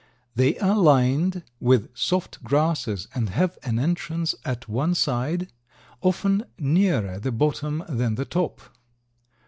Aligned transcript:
They 0.33 0.57
are 0.57 0.75
lined 0.75 1.43
with 1.59 1.95
soft 1.95 2.43
grasses 2.43 3.07
and 3.13 3.29
have 3.29 3.59
an 3.61 3.77
entrance 3.77 4.33
at 4.43 4.67
one 4.67 4.95
side, 4.95 5.51
often 6.01 6.43
nearer 6.57 7.19
the 7.19 7.31
bottom 7.31 7.83
than 7.87 8.15
the 8.15 8.25
top. 8.25 8.61